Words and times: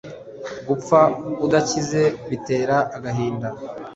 Gupfa 0.67 0.99
udakize 1.45 2.01
bitera 2.29 2.77
agahinda 2.95 3.47